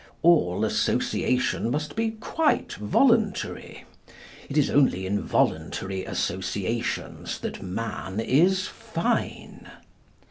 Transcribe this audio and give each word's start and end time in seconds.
All 0.23 0.65
association 0.65 1.69
must 1.69 1.95
be 1.95 2.09
quite 2.09 2.73
voluntary. 2.73 3.83
It 4.49 4.57
is 4.57 4.71
only 4.71 5.05
in 5.05 5.21
voluntary 5.21 6.05
associations 6.05 7.37
that 7.41 7.61
man 7.61 8.19
is 8.19 8.65
fine. 8.65 9.69